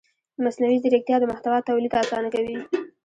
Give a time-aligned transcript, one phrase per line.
[0.43, 2.57] مصنوعي ځیرکتیا د محتوا تولید اسانه کوي.